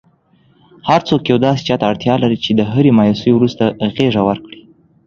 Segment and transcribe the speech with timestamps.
[0.87, 3.63] هرڅوک یو داسي چاته اړتیا لري چي د هري مایوسۍ وروسته
[3.95, 4.59] غیږه ورکړئ.!